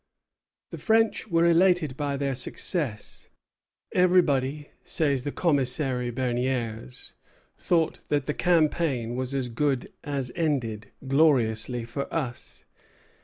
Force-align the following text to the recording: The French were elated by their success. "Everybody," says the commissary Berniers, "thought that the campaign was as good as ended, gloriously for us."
The 0.71 0.79
French 0.79 1.27
were 1.27 1.45
elated 1.45 1.95
by 1.95 2.17
their 2.17 2.33
success. 2.33 3.29
"Everybody," 3.91 4.69
says 4.83 5.21
the 5.25 5.31
commissary 5.31 6.09
Berniers, 6.11 7.13
"thought 7.55 7.99
that 8.09 8.25
the 8.25 8.33
campaign 8.33 9.15
was 9.15 9.35
as 9.35 9.47
good 9.47 9.93
as 10.03 10.31
ended, 10.35 10.89
gloriously 11.07 11.83
for 11.85 12.11
us." 12.11 12.65